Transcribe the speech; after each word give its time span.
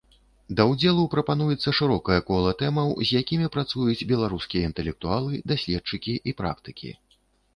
Да 0.59 0.63
ўдзелу 0.69 1.01
прапануецца 1.15 1.73
шырокае 1.79 2.17
кола 2.29 2.53
тэмаў, 2.61 2.89
з 3.09 3.21
якімі 3.23 3.51
працуюць 3.55 4.07
беларускія 4.13 4.63
інтэлектуалы, 4.69 5.33
даследчыкі 5.51 6.13
і 6.33 6.37
практыкі. 6.41 6.91